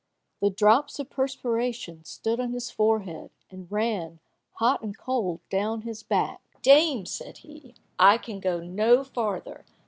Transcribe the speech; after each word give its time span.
The 0.39 0.49
drops 0.49 0.97
of 0.97 1.11
perspiration 1.11 2.03
stood 2.05 2.39
on 2.39 2.53
his 2.53 2.71
forehead, 2.71 3.29
and 3.51 3.71
ran, 3.71 4.19
hot 4.53 4.81
and 4.81 4.97
cold, 4.97 5.41
down 5.51 5.81
his 5.81 6.01
back. 6.01 6.41
"Dame," 6.63 7.05
said 7.05 7.37
he, 7.45 7.75
"I 7.99 8.17
can 8.17 8.39
go 8.39 8.61
no 8.61 9.03
farther. 9.03 9.63